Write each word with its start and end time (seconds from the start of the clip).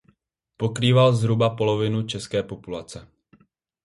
Pokrýval 0.57 1.13
zhruba 1.15 1.49
polovinu 1.49 2.03
české 2.07 2.43
populace. 2.43 3.07